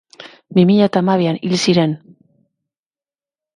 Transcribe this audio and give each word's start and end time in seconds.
Bi 0.57 0.63
mila 0.69 0.87
eta 0.91 1.03
hamabian 1.03 1.37
hil 1.51 1.55
ziren. 1.67 1.95